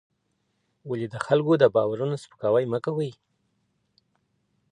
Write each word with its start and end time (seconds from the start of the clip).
ولې 0.89 1.07
د 1.13 1.15
خلکو 1.25 1.53
د 1.57 1.63
باورونو 1.75 2.15
سپکاوی 2.23 2.65
مه 2.73 2.79
کوې؟ 2.85 3.11